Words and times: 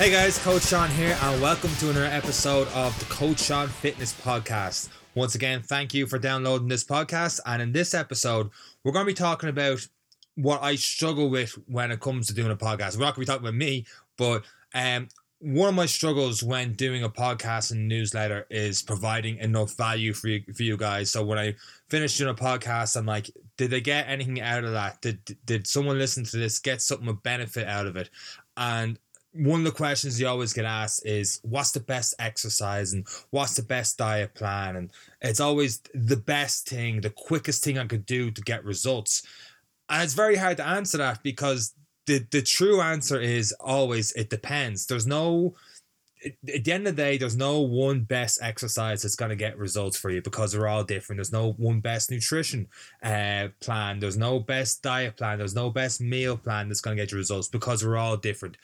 Hey 0.00 0.10
guys, 0.10 0.38
Coach 0.38 0.62
Sean 0.62 0.88
here, 0.88 1.14
and 1.20 1.42
welcome 1.42 1.68
to 1.76 1.90
another 1.90 2.06
episode 2.06 2.66
of 2.68 2.98
the 2.98 3.04
Coach 3.14 3.38
Sean 3.38 3.68
Fitness 3.68 4.14
Podcast. 4.14 4.88
Once 5.14 5.34
again, 5.34 5.60
thank 5.60 5.92
you 5.92 6.06
for 6.06 6.18
downloading 6.18 6.68
this 6.68 6.84
podcast. 6.84 7.38
And 7.44 7.60
in 7.60 7.72
this 7.72 7.92
episode, 7.92 8.48
we're 8.82 8.92
going 8.92 9.04
to 9.04 9.10
be 9.10 9.14
talking 9.14 9.50
about 9.50 9.86
what 10.36 10.62
I 10.62 10.76
struggle 10.76 11.28
with 11.28 11.52
when 11.66 11.90
it 11.90 12.00
comes 12.00 12.28
to 12.28 12.34
doing 12.34 12.50
a 12.50 12.56
podcast. 12.56 12.96
We're 12.96 13.04
not 13.04 13.14
going 13.14 13.16
to 13.16 13.20
be 13.20 13.24
talking 13.26 13.46
about 13.46 13.56
me, 13.56 13.84
but 14.16 14.42
um, 14.72 15.08
one 15.40 15.68
of 15.68 15.74
my 15.74 15.84
struggles 15.84 16.42
when 16.42 16.72
doing 16.72 17.04
a 17.04 17.10
podcast 17.10 17.70
and 17.70 17.86
newsletter 17.86 18.46
is 18.48 18.80
providing 18.80 19.36
enough 19.36 19.76
value 19.76 20.14
for 20.14 20.28
you, 20.28 20.42
for 20.54 20.62
you 20.62 20.78
guys. 20.78 21.10
So 21.10 21.22
when 21.22 21.38
I 21.38 21.56
finish 21.90 22.16
doing 22.16 22.30
a 22.30 22.34
podcast, 22.34 22.96
I'm 22.96 23.04
like, 23.04 23.30
did 23.58 23.70
they 23.70 23.82
get 23.82 24.08
anything 24.08 24.40
out 24.40 24.64
of 24.64 24.72
that? 24.72 25.02
Did 25.02 25.36
did 25.44 25.66
someone 25.66 25.98
listen 25.98 26.24
to 26.24 26.38
this 26.38 26.58
get 26.58 26.80
something 26.80 27.08
of 27.08 27.22
benefit 27.22 27.68
out 27.68 27.86
of 27.86 27.96
it? 27.96 28.08
And 28.56 28.98
one 29.32 29.60
of 29.60 29.64
the 29.64 29.70
questions 29.70 30.20
you 30.20 30.26
always 30.26 30.52
get 30.52 30.64
asked 30.64 31.06
is 31.06 31.40
what's 31.42 31.70
the 31.70 31.80
best 31.80 32.14
exercise 32.18 32.92
and 32.92 33.06
what's 33.30 33.54
the 33.54 33.62
best 33.62 33.96
diet 33.96 34.34
plan 34.34 34.76
and 34.76 34.90
it's 35.20 35.40
always 35.40 35.82
the 35.94 36.16
best 36.16 36.68
thing 36.68 37.00
the 37.00 37.10
quickest 37.10 37.62
thing 37.62 37.78
i 37.78 37.86
could 37.86 38.06
do 38.06 38.30
to 38.30 38.42
get 38.42 38.64
results 38.64 39.22
and 39.88 40.02
it's 40.02 40.14
very 40.14 40.36
hard 40.36 40.56
to 40.56 40.66
answer 40.66 40.98
that 40.98 41.22
because 41.22 41.74
the, 42.06 42.26
the 42.32 42.42
true 42.42 42.80
answer 42.80 43.20
is 43.20 43.52
always 43.60 44.12
it 44.12 44.30
depends 44.30 44.86
there's 44.86 45.06
no 45.06 45.54
at 46.24 46.64
the 46.64 46.72
end 46.72 46.86
of 46.86 46.96
the 46.96 47.02
day, 47.02 47.16
there's 47.16 47.36
no 47.36 47.60
one 47.60 48.02
best 48.02 48.40
exercise 48.42 49.00
that's 49.00 49.16
going 49.16 49.30
to 49.30 49.36
get 49.36 49.56
results 49.56 49.96
for 49.96 50.10
you 50.10 50.20
because 50.20 50.52
they're 50.52 50.68
all 50.68 50.84
different. 50.84 51.16
There's 51.16 51.32
no 51.32 51.52
one 51.52 51.80
best 51.80 52.10
nutrition 52.10 52.68
uh, 53.02 53.48
plan. 53.60 54.00
There's 54.00 54.18
no 54.18 54.38
best 54.38 54.82
diet 54.82 55.16
plan. 55.16 55.38
There's 55.38 55.54
no 55.54 55.70
best 55.70 56.00
meal 56.00 56.36
plan 56.36 56.68
that's 56.68 56.82
going 56.82 56.96
to 56.96 57.02
get 57.02 57.12
you 57.12 57.18
results 57.18 57.48
because 57.48 57.84
we're 57.84 57.96
all 57.96 58.18
different 58.18 58.58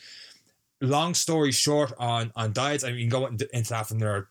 long 0.81 1.15
story 1.15 1.53
short 1.53 1.93
on 1.99 2.31
on 2.37 2.53
diets 2.53 2.85
i 2.85 2.93
mean 2.93 3.09
go 3.09 3.27
into, 3.27 3.49
that 3.53 3.87
from 3.87 3.99
there 3.99 4.29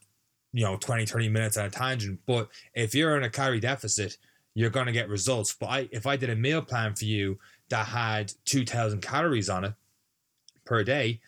you 0.53 0.63
know 0.63 0.77
20 0.77 1.05
30 1.05 1.29
minutes 1.29 1.57
on 1.57 1.65
a 1.65 1.69
tangent 1.69 2.19
but 2.25 2.49
if 2.73 2.93
you're 2.93 3.17
in 3.17 3.23
a 3.23 3.29
calorie 3.29 3.59
deficit 3.59 4.17
you're 4.55 4.69
going 4.69 4.85
to 4.85 4.91
get 4.93 5.09
results. 5.09 5.53
But 5.53 5.67
I, 5.67 5.89
if 5.91 6.07
i 6.07 6.15
did 6.15 6.29
a 6.29 6.35
meal 6.35 6.61
plan 6.61 6.95
for 6.95 7.05
you 7.05 7.37
that 7.69 7.85
had 7.85 8.31
2000 8.45 9.01
calories 9.01 9.49
on 9.49 9.65
it 9.65 9.73
per 10.65 10.83
day 10.83 11.19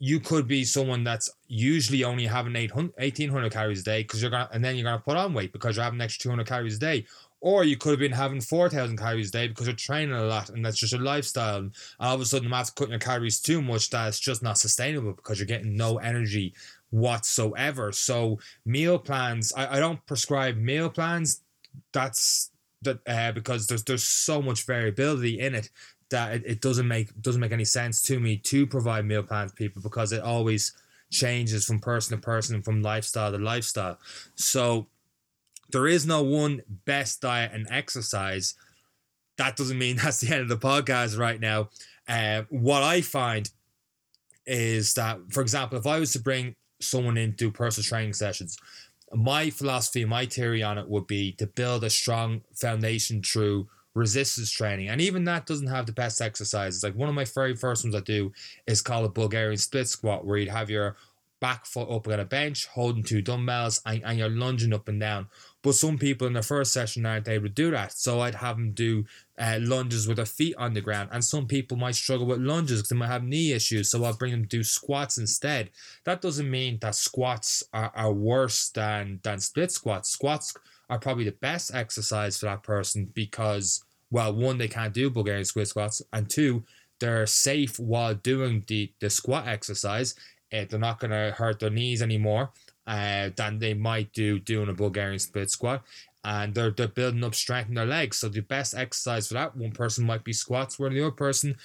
you 0.00 0.18
could 0.18 0.48
be 0.48 0.64
someone 0.64 1.04
that's 1.04 1.30
usually 1.46 2.02
only 2.02 2.26
having 2.26 2.56
800, 2.56 2.92
1800 2.96 3.52
calories 3.52 3.80
a 3.80 3.84
day 3.84 4.02
because 4.02 4.20
you're 4.20 4.30
gonna 4.30 4.48
and 4.52 4.64
then 4.64 4.76
you're 4.76 4.84
gonna 4.84 4.98
put 4.98 5.16
on 5.16 5.32
weight 5.32 5.52
because 5.52 5.76
you're 5.76 5.84
having 5.84 5.98
an 5.98 6.04
extra 6.04 6.24
200 6.24 6.46
calories 6.46 6.76
a 6.76 6.80
day 6.80 7.06
or 7.44 7.62
you 7.62 7.76
could 7.76 7.90
have 7.90 7.98
been 7.98 8.10
having 8.10 8.40
4,000 8.40 8.96
calories 8.96 9.28
a 9.28 9.32
day 9.32 9.48
because 9.48 9.66
you're 9.66 9.76
training 9.76 10.14
a 10.14 10.24
lot 10.24 10.48
and 10.48 10.64
that's 10.64 10.78
just 10.78 10.94
your 10.94 11.02
lifestyle. 11.02 11.58
And 11.58 11.74
all 12.00 12.14
of 12.14 12.20
a 12.22 12.24
sudden, 12.24 12.50
after 12.50 12.72
cutting 12.72 12.92
your 12.92 12.98
calories 12.98 13.38
too 13.38 13.60
much, 13.60 13.90
that's 13.90 14.18
just 14.18 14.42
not 14.42 14.56
sustainable 14.56 15.12
because 15.12 15.38
you're 15.38 15.46
getting 15.46 15.76
no 15.76 15.98
energy 15.98 16.54
whatsoever. 16.88 17.92
So, 17.92 18.38
meal 18.64 18.98
plans, 18.98 19.52
I, 19.54 19.76
I 19.76 19.78
don't 19.78 20.04
prescribe 20.06 20.56
meal 20.56 20.88
plans. 20.88 21.42
That's 21.92 22.50
that 22.80 23.00
uh, 23.06 23.32
because 23.32 23.66
there's 23.66 23.84
there's 23.84 24.04
so 24.04 24.40
much 24.40 24.64
variability 24.64 25.40
in 25.40 25.54
it 25.54 25.68
that 26.08 26.32
it, 26.36 26.42
it 26.46 26.60
doesn't 26.62 26.88
make 26.88 27.10
doesn't 27.20 27.42
make 27.42 27.52
any 27.52 27.66
sense 27.66 28.00
to 28.04 28.18
me 28.18 28.38
to 28.38 28.66
provide 28.66 29.04
meal 29.04 29.22
plans 29.22 29.50
to 29.50 29.56
people 29.56 29.82
because 29.82 30.12
it 30.12 30.22
always 30.22 30.72
changes 31.10 31.66
from 31.66 31.78
person 31.78 32.16
to 32.16 32.22
person 32.22 32.54
and 32.54 32.64
from 32.64 32.80
lifestyle 32.80 33.30
to 33.30 33.36
lifestyle. 33.36 33.98
So 34.34 34.86
there 35.70 35.86
is 35.86 36.06
no 36.06 36.22
one 36.22 36.62
best 36.84 37.20
diet 37.20 37.52
and 37.52 37.66
exercise. 37.70 38.54
That 39.36 39.56
doesn't 39.56 39.78
mean 39.78 39.96
that's 40.02 40.20
the 40.20 40.32
end 40.32 40.42
of 40.42 40.48
the 40.48 40.56
podcast 40.56 41.18
right 41.18 41.40
now. 41.40 41.70
Uh, 42.08 42.42
what 42.50 42.82
I 42.82 43.00
find 43.00 43.50
is 44.46 44.94
that, 44.94 45.18
for 45.30 45.40
example, 45.40 45.78
if 45.78 45.86
I 45.86 45.98
was 45.98 46.12
to 46.12 46.20
bring 46.20 46.54
someone 46.80 47.16
in 47.16 47.34
to 47.36 47.50
personal 47.50 47.84
training 47.84 48.12
sessions, 48.12 48.58
my 49.12 49.50
philosophy, 49.50 50.04
my 50.04 50.26
theory 50.26 50.62
on 50.62 50.78
it 50.78 50.88
would 50.88 51.06
be 51.06 51.32
to 51.32 51.46
build 51.46 51.84
a 51.84 51.90
strong 51.90 52.42
foundation 52.54 53.22
through 53.22 53.68
resistance 53.94 54.50
training. 54.50 54.88
And 54.88 55.00
even 55.00 55.24
that 55.24 55.46
doesn't 55.46 55.68
have 55.68 55.86
the 55.86 55.92
best 55.92 56.20
exercises. 56.20 56.82
Like 56.82 56.94
one 56.94 57.08
of 57.08 57.14
my 57.14 57.24
very 57.24 57.54
first 57.54 57.84
ones 57.84 57.94
I 57.94 58.00
do 58.00 58.32
is 58.66 58.82
called 58.82 59.06
a 59.06 59.08
Bulgarian 59.08 59.56
split 59.56 59.88
squat, 59.88 60.26
where 60.26 60.38
you'd 60.38 60.48
have 60.48 60.68
your 60.68 60.96
back 61.40 61.64
foot 61.66 61.90
up 61.90 62.08
on 62.08 62.20
a 62.20 62.24
bench, 62.24 62.66
holding 62.66 63.04
two 63.04 63.22
dumbbells, 63.22 63.80
and, 63.86 64.02
and 64.04 64.18
you're 64.18 64.28
lunging 64.28 64.72
up 64.72 64.88
and 64.88 65.00
down. 65.00 65.28
But 65.64 65.74
some 65.74 65.96
people 65.96 66.26
in 66.26 66.34
their 66.34 66.42
first 66.42 66.74
session 66.74 67.06
aren't 67.06 67.26
able 67.26 67.48
to 67.48 67.52
do 67.52 67.70
that. 67.70 67.94
So 67.94 68.20
I'd 68.20 68.34
have 68.34 68.56
them 68.56 68.72
do 68.72 69.06
uh, 69.38 69.58
lunges 69.62 70.06
with 70.06 70.18
their 70.18 70.26
feet 70.26 70.54
on 70.58 70.74
the 70.74 70.82
ground. 70.82 71.08
And 71.10 71.24
some 71.24 71.46
people 71.46 71.78
might 71.78 71.94
struggle 71.94 72.26
with 72.26 72.38
lunges 72.38 72.80
because 72.80 72.90
they 72.90 72.96
might 72.96 73.06
have 73.06 73.24
knee 73.24 73.52
issues. 73.52 73.90
So 73.90 74.04
I'll 74.04 74.12
bring 74.12 74.32
them 74.32 74.42
to 74.42 74.48
do 74.58 74.62
squats 74.62 75.16
instead. 75.16 75.70
That 76.04 76.20
doesn't 76.20 76.50
mean 76.50 76.78
that 76.82 76.94
squats 76.94 77.64
are, 77.72 77.90
are 77.94 78.12
worse 78.12 78.68
than, 78.68 79.20
than 79.22 79.40
split 79.40 79.72
squats. 79.72 80.10
Squats 80.10 80.54
are 80.90 80.98
probably 80.98 81.24
the 81.24 81.32
best 81.32 81.74
exercise 81.74 82.36
for 82.36 82.44
that 82.44 82.62
person 82.62 83.10
because, 83.14 83.82
well, 84.10 84.34
one, 84.34 84.58
they 84.58 84.68
can't 84.68 84.92
do 84.92 85.08
Bulgarian 85.08 85.46
split 85.46 85.68
squats, 85.68 86.02
and 86.12 86.28
two, 86.28 86.62
they're 87.00 87.26
safe 87.26 87.80
while 87.80 88.14
doing 88.14 88.64
the, 88.68 88.92
the 89.00 89.08
squat 89.08 89.48
exercise 89.48 90.14
uh, 90.54 90.64
they're 90.68 90.78
not 90.78 91.00
going 91.00 91.10
to 91.10 91.34
hurt 91.36 91.58
their 91.58 91.70
knees 91.70 92.02
anymore 92.02 92.50
uh, 92.86 93.30
than 93.36 93.58
they 93.58 93.74
might 93.74 94.12
do 94.12 94.38
doing 94.38 94.68
a 94.68 94.74
Bulgarian 94.74 95.18
split 95.18 95.50
squat. 95.50 95.82
And 96.24 96.54
they're, 96.54 96.70
they're 96.70 96.88
building 96.88 97.22
up 97.22 97.34
strength 97.34 97.68
in 97.68 97.74
their 97.74 97.84
legs. 97.84 98.18
So 98.18 98.28
the 98.28 98.40
best 98.40 98.74
exercise 98.74 99.28
for 99.28 99.34
that 99.34 99.56
one 99.56 99.72
person 99.72 100.06
might 100.06 100.24
be 100.24 100.32
squats, 100.32 100.78
where 100.78 100.90
the 100.90 101.02
other 101.02 101.10
person 101.10 101.56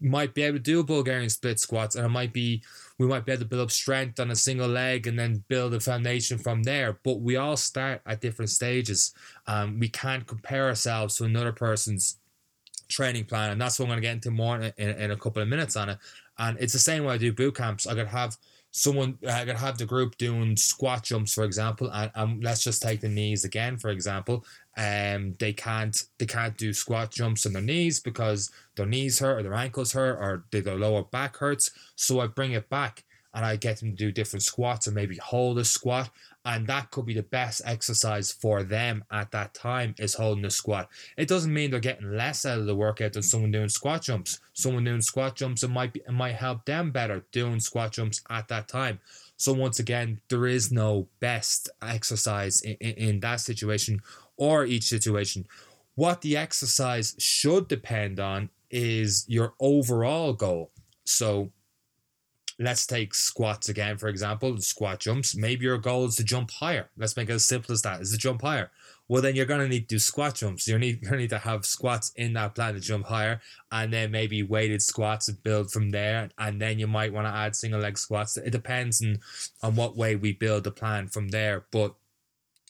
might 0.00 0.34
be 0.34 0.42
able 0.42 0.58
to 0.58 0.62
do 0.62 0.82
Bulgarian 0.82 1.30
split 1.30 1.58
squats, 1.58 1.96
and 1.96 2.04
it 2.04 2.10
might 2.10 2.32
be 2.32 2.62
we 2.98 3.06
might 3.06 3.24
be 3.24 3.32
able 3.32 3.42
to 3.42 3.48
build 3.48 3.62
up 3.62 3.70
strength 3.70 4.20
on 4.20 4.30
a 4.30 4.36
single 4.36 4.68
leg 4.68 5.06
and 5.06 5.18
then 5.18 5.44
build 5.48 5.74
a 5.74 5.80
foundation 5.80 6.38
from 6.38 6.62
there. 6.62 6.98
But 7.02 7.20
we 7.20 7.36
all 7.36 7.56
start 7.56 8.00
at 8.06 8.20
different 8.20 8.50
stages. 8.50 9.14
Um, 9.46 9.78
we 9.78 9.88
can't 9.88 10.26
compare 10.26 10.66
ourselves 10.66 11.16
to 11.16 11.24
another 11.24 11.52
person's 11.52 12.18
training 12.88 13.24
plan, 13.24 13.52
and 13.52 13.60
that's 13.60 13.78
what 13.78 13.86
I'm 13.86 13.90
going 13.90 13.98
to 13.98 14.02
get 14.02 14.12
into 14.12 14.30
more 14.30 14.56
in, 14.56 14.72
in, 14.76 14.90
in 14.98 15.10
a 15.10 15.16
couple 15.16 15.42
of 15.42 15.48
minutes 15.48 15.76
on 15.76 15.90
it. 15.90 15.98
And 16.38 16.58
it's 16.58 16.72
the 16.72 16.78
same 16.78 17.04
way 17.04 17.14
I 17.14 17.18
do 17.18 17.32
boot 17.32 17.56
camps. 17.56 17.86
I 17.86 17.94
could 17.94 18.08
have 18.08 18.36
someone, 18.76 19.16
I 19.26 19.46
could 19.46 19.56
have 19.56 19.78
the 19.78 19.86
group 19.86 20.18
doing 20.18 20.54
squat 20.54 21.02
jumps, 21.02 21.32
for 21.32 21.44
example, 21.44 21.90
and, 21.90 22.10
and 22.14 22.44
let's 22.44 22.62
just 22.62 22.82
take 22.82 23.00
the 23.00 23.08
knees 23.08 23.44
again, 23.46 23.78
for 23.78 23.88
example. 23.88 24.44
Um, 24.76 25.32
they 25.40 25.54
can't 25.54 25.96
they 26.18 26.26
can't 26.26 26.58
do 26.58 26.74
squat 26.74 27.10
jumps 27.10 27.46
on 27.46 27.54
their 27.54 27.62
knees 27.62 28.00
because 28.00 28.50
their 28.76 28.84
knees 28.84 29.18
hurt 29.18 29.38
or 29.38 29.42
their 29.42 29.54
ankles 29.54 29.92
hurt 29.92 30.18
or 30.18 30.44
their 30.50 30.76
lower 30.76 31.04
back 31.04 31.38
hurts. 31.38 31.70
So 31.94 32.20
I 32.20 32.26
bring 32.26 32.52
it 32.52 32.68
back 32.68 33.02
and 33.32 33.46
I 33.46 33.56
get 33.56 33.80
them 33.80 33.92
to 33.92 33.96
do 33.96 34.12
different 34.12 34.42
squats 34.42 34.86
or 34.86 34.92
maybe 34.92 35.16
hold 35.16 35.58
a 35.58 35.64
squat 35.64 36.10
and 36.46 36.64
that 36.68 36.92
could 36.92 37.04
be 37.04 37.12
the 37.12 37.24
best 37.24 37.60
exercise 37.64 38.30
for 38.30 38.62
them 38.62 39.04
at 39.10 39.32
that 39.32 39.52
time 39.52 39.96
is 39.98 40.14
holding 40.14 40.44
the 40.44 40.50
squat. 40.50 40.88
It 41.16 41.26
doesn't 41.26 41.52
mean 41.52 41.72
they're 41.72 41.80
getting 41.80 42.16
less 42.16 42.46
out 42.46 42.60
of 42.60 42.66
the 42.66 42.76
workout 42.76 43.14
than 43.14 43.24
someone 43.24 43.50
doing 43.50 43.68
squat 43.68 44.02
jumps. 44.02 44.38
Someone 44.52 44.84
doing 44.84 45.02
squat 45.02 45.34
jumps 45.34 45.64
it 45.64 45.70
might 45.70 45.92
be 45.92 46.00
it 46.06 46.12
might 46.12 46.36
help 46.36 46.64
them 46.64 46.92
better 46.92 47.26
doing 47.32 47.58
squat 47.58 47.92
jumps 47.92 48.22
at 48.30 48.46
that 48.46 48.68
time. 48.68 49.00
So 49.36 49.52
once 49.52 49.80
again, 49.80 50.20
there 50.28 50.46
is 50.46 50.70
no 50.70 51.08
best 51.18 51.68
exercise 51.82 52.62
in, 52.62 52.76
in, 52.80 52.94
in 52.94 53.20
that 53.20 53.40
situation 53.40 54.00
or 54.36 54.64
each 54.64 54.84
situation. 54.84 55.46
What 55.96 56.20
the 56.20 56.36
exercise 56.36 57.16
should 57.18 57.66
depend 57.66 58.20
on 58.20 58.50
is 58.70 59.24
your 59.26 59.54
overall 59.58 60.32
goal. 60.32 60.70
So 61.04 61.50
Let's 62.58 62.86
take 62.86 63.14
squats 63.14 63.68
again, 63.68 63.98
for 63.98 64.08
example, 64.08 64.56
squat 64.58 65.00
jumps. 65.00 65.36
Maybe 65.36 65.66
your 65.66 65.76
goal 65.76 66.06
is 66.06 66.16
to 66.16 66.24
jump 66.24 66.50
higher. 66.50 66.88
Let's 66.96 67.14
make 67.14 67.28
it 67.28 67.34
as 67.34 67.44
simple 67.44 67.74
as 67.74 67.82
that, 67.82 68.00
is 68.00 68.12
to 68.12 68.18
jump 68.18 68.40
higher. 68.40 68.70
Well, 69.08 69.20
then 69.20 69.36
you're 69.36 69.44
going 69.44 69.60
to 69.60 69.68
need 69.68 69.88
to 69.88 69.94
do 69.94 69.98
squat 69.98 70.36
jumps. 70.36 70.66
You're 70.66 70.78
going 70.80 71.00
to 71.00 71.16
need 71.16 71.30
to 71.30 71.38
have 71.38 71.66
squats 71.66 72.12
in 72.16 72.32
that 72.32 72.54
plan 72.54 72.72
to 72.72 72.80
jump 72.80 73.06
higher, 73.06 73.42
and 73.70 73.92
then 73.92 74.10
maybe 74.10 74.42
weighted 74.42 74.80
squats 74.80 75.28
and 75.28 75.42
build 75.42 75.70
from 75.70 75.90
there. 75.90 76.30
And 76.38 76.60
then 76.60 76.78
you 76.78 76.86
might 76.86 77.12
want 77.12 77.26
to 77.26 77.34
add 77.34 77.54
single 77.54 77.80
leg 77.80 77.98
squats. 77.98 78.38
It 78.38 78.50
depends 78.50 79.02
on, 79.02 79.18
on 79.62 79.76
what 79.76 79.96
way 79.96 80.16
we 80.16 80.32
build 80.32 80.64
the 80.64 80.70
plan 80.70 81.08
from 81.08 81.28
there. 81.28 81.66
But 81.70 81.94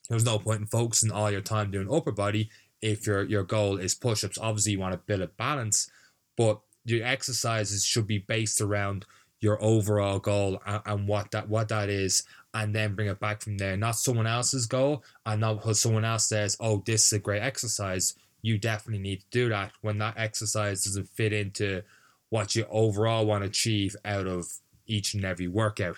there's 0.08 0.24
no 0.24 0.38
point 0.38 0.62
in 0.62 0.66
focusing 0.66 1.12
all 1.12 1.30
your 1.30 1.40
time 1.40 1.70
doing 1.70 1.92
upper 1.92 2.12
body 2.12 2.50
if 2.82 3.06
your, 3.06 3.24
your 3.24 3.42
goal 3.44 3.78
is 3.78 3.94
push 3.94 4.24
ups. 4.24 4.38
Obviously, 4.38 4.72
you 4.72 4.80
want 4.80 4.94
to 4.94 4.98
build 4.98 5.22
a 5.22 5.28
balance, 5.28 5.90
but 6.36 6.60
your 6.84 7.04
exercises 7.04 7.84
should 7.84 8.06
be 8.06 8.18
based 8.18 8.60
around 8.60 9.04
your 9.40 9.62
overall 9.62 10.18
goal 10.18 10.60
and, 10.66 10.82
and, 10.86 11.08
what 11.08 11.30
that 11.30 11.48
what 11.48 11.68
that 11.68 11.88
is 11.88 12.24
and 12.54 12.74
then 12.74 12.94
bring 12.94 13.08
it 13.08 13.20
back 13.20 13.42
from 13.42 13.58
there. 13.58 13.76
Not 13.76 13.96
someone 13.96 14.26
else's 14.26 14.66
goal 14.66 15.04
and 15.26 15.40
not 15.40 15.54
because 15.54 15.80
someone 15.80 16.04
else 16.04 16.26
says 16.26 16.56
oh 16.60 16.82
this 16.86 17.06
is 17.06 17.12
a 17.12 17.18
great 17.18 17.42
exercise. 17.42 18.14
You 18.42 18.58
definitely 18.58 19.02
need 19.02 19.20
to 19.20 19.26
do 19.30 19.48
that 19.50 19.72
when 19.82 19.98
that 19.98 20.14
exercise 20.16 20.84
doesn't 20.84 21.08
fit 21.10 21.32
into 21.32 21.82
what 22.30 22.54
you 22.54 22.66
overall 22.70 23.26
want 23.26 23.42
to 23.42 23.48
achieve 23.48 23.94
out 24.04 24.26
of 24.26 24.46
each 24.86 25.14
and 25.14 25.24
every 25.24 25.48
workout. 25.48 25.96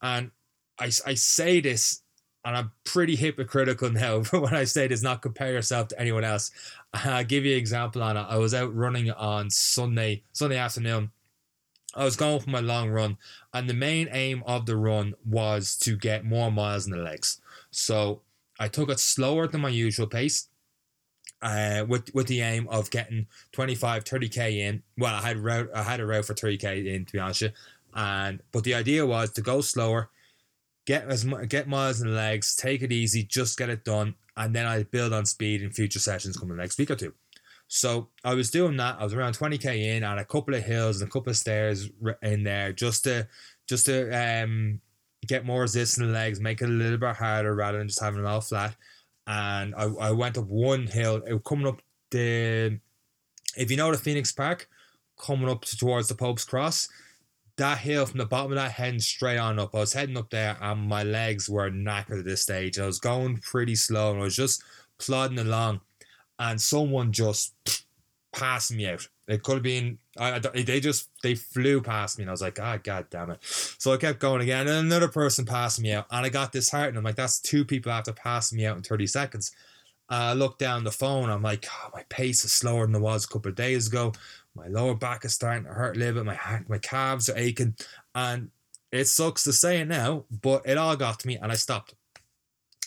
And 0.00 0.30
i, 0.78 0.86
I 1.06 1.14
say 1.14 1.60
this 1.60 2.02
and 2.44 2.56
i'm 2.56 2.72
pretty 2.84 3.14
hypocritical 3.14 3.90
now 3.92 4.22
but 4.30 4.42
when 4.42 4.54
i 4.54 4.64
say 4.64 4.88
this 4.88 5.02
not 5.02 5.22
compare 5.22 5.52
yourself 5.52 5.88
to 5.88 6.00
anyone 6.00 6.24
else. 6.24 6.50
I'll 6.94 7.24
give 7.24 7.44
you 7.44 7.52
an 7.52 7.58
example 7.58 8.02
on 8.02 8.16
it. 8.16 8.26
I 8.28 8.36
was 8.36 8.54
out 8.54 8.74
running 8.74 9.10
on 9.10 9.50
sunday 9.50 10.22
sunday 10.32 10.56
afternoon 10.56 11.10
I 11.94 12.04
was 12.04 12.16
going 12.16 12.40
for 12.40 12.50
my 12.50 12.60
long 12.60 12.90
run, 12.90 13.18
and 13.52 13.68
the 13.68 13.74
main 13.74 14.08
aim 14.12 14.42
of 14.46 14.66
the 14.66 14.76
run 14.76 15.14
was 15.26 15.76
to 15.78 15.96
get 15.96 16.24
more 16.24 16.50
miles 16.50 16.86
in 16.86 16.92
the 16.92 17.02
legs. 17.02 17.40
So 17.70 18.22
I 18.58 18.68
took 18.68 18.90
it 18.90 18.98
slower 18.98 19.46
than 19.46 19.60
my 19.60 19.68
usual 19.68 20.06
pace, 20.06 20.48
uh, 21.42 21.84
with 21.86 22.14
with 22.14 22.28
the 22.28 22.40
aim 22.40 22.68
of 22.68 22.90
getting 22.90 23.26
25, 23.52 24.04
30k 24.04 24.58
in. 24.58 24.82
Well, 24.96 25.14
I 25.14 25.20
had 25.20 25.36
route, 25.38 25.70
I 25.74 25.82
had 25.82 26.00
a 26.00 26.06
route 26.06 26.24
for 26.24 26.34
30k 26.34 26.86
in 26.86 27.04
to 27.04 27.12
be 27.12 27.18
honest, 27.18 27.44
and 27.94 28.40
but 28.52 28.64
the 28.64 28.74
idea 28.74 29.04
was 29.04 29.30
to 29.32 29.42
go 29.42 29.60
slower, 29.60 30.10
get 30.86 31.08
as 31.08 31.24
get 31.48 31.68
miles 31.68 32.00
in 32.00 32.08
the 32.08 32.14
legs, 32.14 32.56
take 32.56 32.82
it 32.82 32.92
easy, 32.92 33.22
just 33.22 33.58
get 33.58 33.68
it 33.68 33.84
done, 33.84 34.14
and 34.36 34.54
then 34.54 34.66
I 34.66 34.84
build 34.84 35.12
on 35.12 35.26
speed 35.26 35.62
in 35.62 35.70
future 35.72 35.98
sessions 35.98 36.36
coming 36.36 36.56
next 36.56 36.78
week 36.78 36.90
or 36.90 36.96
two. 36.96 37.12
So 37.68 38.08
I 38.24 38.34
was 38.34 38.50
doing 38.50 38.76
that. 38.76 38.96
I 38.98 39.04
was 39.04 39.14
around 39.14 39.38
20k 39.38 39.96
in 39.96 40.04
and 40.04 40.20
a 40.20 40.24
couple 40.24 40.54
of 40.54 40.62
hills 40.62 41.00
and 41.00 41.08
a 41.08 41.12
couple 41.12 41.30
of 41.30 41.36
stairs 41.36 41.88
in 42.22 42.44
there 42.44 42.72
just 42.72 43.04
to 43.04 43.26
just 43.68 43.86
to 43.86 44.10
um, 44.10 44.80
get 45.26 45.46
more 45.46 45.62
resistance 45.62 46.02
in 46.02 46.12
the 46.12 46.18
legs, 46.18 46.40
make 46.40 46.60
it 46.60 46.68
a 46.68 46.68
little 46.68 46.98
bit 46.98 47.16
harder 47.16 47.54
rather 47.54 47.78
than 47.78 47.88
just 47.88 48.02
having 48.02 48.20
it 48.20 48.26
all 48.26 48.40
flat. 48.40 48.76
And 49.26 49.74
I, 49.74 49.84
I 49.84 50.10
went 50.10 50.36
up 50.36 50.46
one 50.46 50.86
hill, 50.86 51.22
it 51.26 51.32
was 51.32 51.42
coming 51.46 51.66
up 51.66 51.80
the 52.10 52.78
if 53.56 53.70
you 53.70 53.76
know 53.76 53.90
the 53.92 53.98
Phoenix 53.98 54.32
Park, 54.32 54.68
coming 55.18 55.48
up 55.48 55.64
towards 55.64 56.08
the 56.08 56.14
Pope's 56.14 56.44
Cross, 56.44 56.88
that 57.56 57.78
hill 57.78 58.06
from 58.06 58.18
the 58.18 58.26
bottom 58.26 58.52
of 58.52 58.56
that 58.56 58.72
heading 58.72 59.00
straight 59.00 59.38
on 59.38 59.58
up. 59.58 59.74
I 59.74 59.78
was 59.78 59.92
heading 59.92 60.16
up 60.16 60.30
there 60.30 60.56
and 60.60 60.88
my 60.88 61.02
legs 61.02 61.48
were 61.48 61.70
knackered 61.70 62.20
at 62.20 62.24
this 62.24 62.42
stage. 62.42 62.78
I 62.78 62.86
was 62.86 62.98
going 62.98 63.38
pretty 63.38 63.76
slow 63.76 64.12
and 64.12 64.20
I 64.20 64.24
was 64.24 64.36
just 64.36 64.62
plodding 64.98 65.38
along 65.38 65.80
and 66.42 66.60
someone 66.60 67.12
just 67.12 67.54
passed 68.32 68.72
me 68.72 68.88
out. 68.88 69.08
It 69.28 69.44
could 69.44 69.54
have 69.54 69.62
been 69.62 69.98
I, 70.18 70.40
they 70.40 70.80
just 70.80 71.08
they 71.22 71.36
flew 71.36 71.80
past 71.80 72.18
me 72.18 72.22
and 72.22 72.30
I 72.30 72.32
was 72.32 72.42
like, 72.42 72.58
ah, 72.60 72.74
oh, 72.74 72.80
god 72.82 73.06
damn 73.10 73.30
it. 73.30 73.38
So 73.42 73.92
I 73.92 73.96
kept 73.96 74.18
going 74.18 74.42
again, 74.42 74.66
and 74.66 74.86
another 74.86 75.08
person 75.08 75.46
passed 75.46 75.80
me 75.80 75.92
out, 75.92 76.06
and 76.10 76.26
I 76.26 76.28
got 76.28 76.52
disheartened. 76.52 76.98
I'm 76.98 77.04
like, 77.04 77.14
that's 77.14 77.40
two 77.40 77.64
people 77.64 77.92
after 77.92 78.12
passing 78.12 78.58
me 78.58 78.66
out 78.66 78.76
in 78.76 78.82
30 78.82 79.06
seconds. 79.06 79.52
Uh, 80.10 80.14
I 80.14 80.32
look 80.32 80.58
down 80.58 80.84
the 80.84 80.90
phone. 80.90 81.30
I'm 81.30 81.42
like, 81.42 81.66
oh, 81.70 81.90
my 81.94 82.02
pace 82.08 82.44
is 82.44 82.52
slower 82.52 82.86
than 82.86 82.96
it 82.96 83.00
was 83.00 83.24
a 83.24 83.28
couple 83.28 83.48
of 83.48 83.54
days 83.54 83.86
ago. 83.86 84.12
My 84.54 84.66
lower 84.66 84.94
back 84.94 85.24
is 85.24 85.32
starting 85.32 85.64
to 85.64 85.70
hurt 85.70 85.96
a 85.96 85.98
little 86.00 86.24
bit. 86.24 86.26
My 86.26 86.60
my 86.68 86.78
calves 86.78 87.30
are 87.30 87.38
aching, 87.38 87.76
and 88.14 88.50
it 88.90 89.06
sucks 89.06 89.44
to 89.44 89.52
say 89.52 89.78
it 89.80 89.88
now, 89.88 90.24
but 90.42 90.66
it 90.66 90.76
all 90.76 90.96
got 90.96 91.20
to 91.20 91.28
me, 91.28 91.36
and 91.36 91.52
I 91.52 91.54
stopped. 91.54 91.94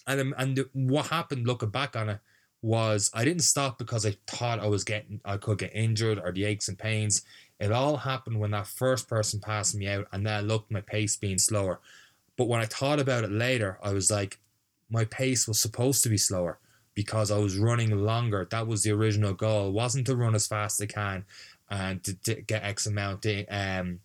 And 0.06 0.34
and 0.38 0.66
what 0.74 1.08
happened, 1.08 1.48
looking 1.48 1.70
back 1.70 1.96
on 1.96 2.10
it, 2.10 2.20
was 2.66 3.12
I 3.14 3.24
didn't 3.24 3.44
stop 3.44 3.78
because 3.78 4.06
I 4.08 4.18
thought 4.26 4.60
I 4.60 4.68
was 4.68 4.84
getting 4.84 5.22
I 5.24 5.38
could 5.38 5.60
get 5.60 5.76
injured 5.76 6.20
or 6.20 6.32
the 6.32 6.46
aches 6.46 6.68
and 6.68 6.78
pains. 6.78 7.22
It 7.60 7.72
all 7.72 7.96
happened 7.96 8.40
when 8.40 8.52
that 8.52 8.68
first 8.68 9.08
person 9.08 9.40
passed 9.40 9.76
me 9.76 9.88
out 9.88 10.08
and 10.12 10.26
then 10.26 10.34
I 10.34 10.42
looked 10.42 10.72
my 10.72 10.82
pace 10.82 11.16
being 11.16 11.38
slower. 11.38 11.80
But 12.38 12.48
when 12.48 12.60
I 12.60 12.66
thought 12.66 13.00
about 13.00 13.24
it 13.24 13.32
later, 13.32 13.78
I 13.84 13.94
was 13.94 14.10
like, 14.12 14.40
my 14.90 15.06
pace 15.06 15.48
was 15.48 15.62
supposed 15.62 16.04
to 16.04 16.10
be 16.10 16.18
slower 16.18 16.58
because 16.96 17.30
I 17.30 17.38
was 17.38 17.58
running 17.58 17.92
longer. 17.92 18.48
That 18.50 18.68
was 18.68 18.84
the 18.84 18.92
original 18.92 19.34
goal. 19.34 19.72
Wasn't 19.72 20.08
to 20.08 20.16
run 20.16 20.36
as 20.36 20.48
fast 20.48 20.82
as 20.82 20.86
I 20.86 20.88
can 20.88 21.26
and 21.70 22.04
to, 22.04 22.16
to 22.24 22.42
get 22.42 22.64
X 22.64 22.88
amount 22.88 23.26
in, 23.26 23.46
um, 23.50 24.00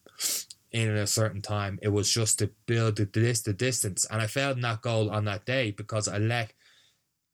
in 0.70 0.90
a 0.90 1.06
certain 1.06 1.40
time. 1.40 1.78
It 1.82 1.88
was 1.88 2.12
just 2.12 2.38
to 2.40 2.50
build 2.66 2.96
the, 2.96 3.06
the 3.06 3.52
distance. 3.54 4.06
And 4.10 4.20
I 4.20 4.26
failed 4.26 4.56
in 4.56 4.62
that 4.62 4.82
goal 4.82 5.10
on 5.10 5.24
that 5.24 5.46
day 5.46 5.70
because 5.70 6.08
I 6.08 6.18
let 6.18 6.52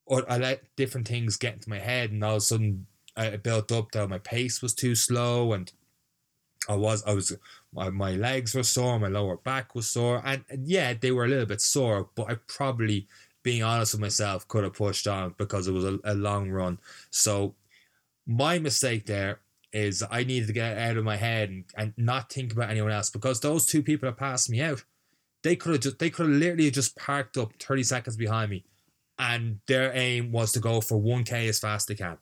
or 0.06 0.24
I 0.30 0.38
let 0.38 0.62
different 0.76 1.08
things 1.08 1.36
get 1.36 1.54
into 1.54 1.68
my 1.68 1.78
head, 1.78 2.12
and 2.12 2.22
all 2.24 2.32
of 2.32 2.36
a 2.38 2.40
sudden 2.40 2.86
I 3.16 3.36
built 3.36 3.72
up 3.72 3.90
that 3.92 4.08
my 4.08 4.18
pace 4.18 4.62
was 4.62 4.72
too 4.72 4.94
slow, 4.94 5.52
and 5.52 5.70
I 6.68 6.76
was 6.76 7.04
I 7.04 7.12
was 7.12 7.36
my, 7.72 7.90
my 7.90 8.12
legs 8.12 8.54
were 8.54 8.62
sore, 8.62 8.98
my 8.98 9.08
lower 9.08 9.36
back 9.36 9.74
was 9.74 9.88
sore, 9.88 10.22
and, 10.24 10.44
and 10.48 10.66
yeah, 10.66 10.94
they 10.94 11.10
were 11.10 11.24
a 11.24 11.28
little 11.28 11.46
bit 11.46 11.60
sore, 11.60 12.08
but 12.14 12.30
I 12.30 12.36
probably, 12.46 13.08
being 13.42 13.62
honest 13.62 13.94
with 13.94 14.00
myself, 14.00 14.46
could 14.48 14.64
have 14.64 14.74
pushed 14.74 15.06
on 15.08 15.34
because 15.38 15.66
it 15.66 15.72
was 15.72 15.84
a, 15.84 15.98
a 16.04 16.14
long 16.14 16.50
run. 16.50 16.78
So 17.10 17.54
my 18.26 18.58
mistake 18.58 19.06
there 19.06 19.40
is 19.72 20.04
I 20.10 20.24
needed 20.24 20.46
to 20.46 20.52
get 20.52 20.78
out 20.78 20.96
of 20.96 21.04
my 21.04 21.16
head 21.16 21.50
and, 21.50 21.64
and 21.76 21.94
not 21.96 22.32
think 22.32 22.52
about 22.52 22.70
anyone 22.70 22.92
else 22.92 23.10
because 23.10 23.40
those 23.40 23.66
two 23.66 23.82
people 23.82 24.08
that 24.08 24.16
passed 24.16 24.48
me 24.48 24.62
out, 24.62 24.84
they 25.42 25.56
could 25.56 25.72
have 25.72 25.80
just 25.82 25.98
they 25.98 26.10
could 26.10 26.26
have 26.26 26.36
literally 26.36 26.70
just 26.70 26.96
parked 26.96 27.36
up 27.36 27.52
30 27.60 27.82
seconds 27.82 28.16
behind 28.16 28.50
me 28.50 28.64
and 29.18 29.60
their 29.66 29.92
aim 29.94 30.32
was 30.32 30.52
to 30.52 30.60
go 30.60 30.80
for 30.80 31.00
1k 31.00 31.48
as 31.48 31.58
fast 31.58 31.88
as 31.90 31.96
they 31.96 32.02
can. 32.02 32.18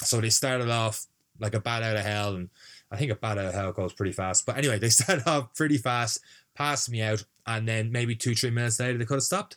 So 0.00 0.20
they 0.20 0.30
started 0.30 0.70
off 0.70 1.06
like 1.40 1.54
a 1.54 1.60
bat 1.60 1.82
out 1.82 1.96
of 1.96 2.04
hell, 2.04 2.34
and 2.34 2.48
I 2.90 2.96
think 2.96 3.10
a 3.10 3.14
bat 3.14 3.38
out 3.38 3.46
of 3.46 3.54
hell 3.54 3.72
goes 3.72 3.92
pretty 3.92 4.12
fast. 4.12 4.46
But 4.46 4.56
anyway, 4.56 4.78
they 4.78 4.88
started 4.90 5.26
off 5.26 5.54
pretty 5.54 5.78
fast, 5.78 6.20
passed 6.54 6.90
me 6.90 7.02
out, 7.02 7.24
and 7.46 7.68
then 7.68 7.92
maybe 7.92 8.14
two, 8.14 8.34
three 8.34 8.50
minutes 8.50 8.80
later 8.80 8.98
they 8.98 9.04
could 9.04 9.14
have 9.14 9.22
stopped. 9.22 9.56